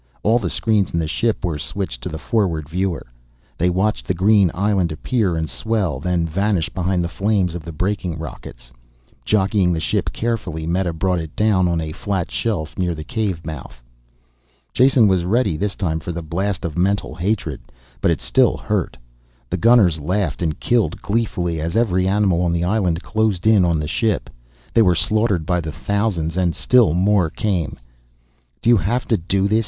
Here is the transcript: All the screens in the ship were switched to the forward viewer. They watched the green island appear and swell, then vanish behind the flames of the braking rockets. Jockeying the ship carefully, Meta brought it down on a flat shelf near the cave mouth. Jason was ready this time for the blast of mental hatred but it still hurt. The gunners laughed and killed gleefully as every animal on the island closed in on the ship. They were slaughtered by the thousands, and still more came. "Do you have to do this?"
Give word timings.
All 0.23 0.39
the 0.39 0.49
screens 0.49 0.89
in 0.89 0.97
the 0.99 1.07
ship 1.07 1.45
were 1.45 1.59
switched 1.59 2.01
to 2.01 2.09
the 2.09 2.17
forward 2.17 2.67
viewer. 2.67 3.05
They 3.55 3.69
watched 3.69 4.07
the 4.07 4.15
green 4.15 4.49
island 4.55 4.91
appear 4.91 5.37
and 5.37 5.47
swell, 5.47 5.99
then 5.99 6.25
vanish 6.25 6.69
behind 6.69 7.03
the 7.03 7.07
flames 7.07 7.53
of 7.53 7.61
the 7.63 7.71
braking 7.71 8.17
rockets. 8.17 8.71
Jockeying 9.25 9.71
the 9.73 9.79
ship 9.79 10.11
carefully, 10.11 10.65
Meta 10.65 10.91
brought 10.91 11.19
it 11.19 11.35
down 11.35 11.67
on 11.67 11.79
a 11.79 11.91
flat 11.91 12.31
shelf 12.31 12.79
near 12.79 12.95
the 12.95 13.03
cave 13.03 13.45
mouth. 13.45 13.83
Jason 14.73 15.07
was 15.07 15.23
ready 15.23 15.55
this 15.55 15.75
time 15.75 15.99
for 15.99 16.11
the 16.11 16.23
blast 16.23 16.65
of 16.65 16.75
mental 16.75 17.13
hatred 17.13 17.61
but 18.01 18.09
it 18.09 18.21
still 18.21 18.57
hurt. 18.57 18.97
The 19.51 19.57
gunners 19.57 19.99
laughed 19.99 20.41
and 20.41 20.59
killed 20.59 20.99
gleefully 21.03 21.61
as 21.61 21.75
every 21.75 22.07
animal 22.07 22.41
on 22.41 22.53
the 22.53 22.63
island 22.63 23.03
closed 23.03 23.45
in 23.45 23.63
on 23.63 23.77
the 23.79 23.87
ship. 23.87 24.31
They 24.73 24.81
were 24.81 24.95
slaughtered 24.95 25.45
by 25.45 25.61
the 25.61 25.71
thousands, 25.71 26.37
and 26.37 26.55
still 26.55 26.95
more 26.95 27.29
came. 27.29 27.77
"Do 28.63 28.69
you 28.71 28.77
have 28.77 29.07
to 29.09 29.15
do 29.17 29.47
this?" 29.47 29.59